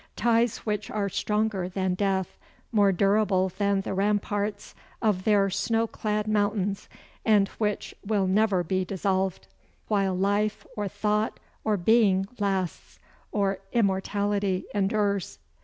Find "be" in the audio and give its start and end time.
8.63-8.83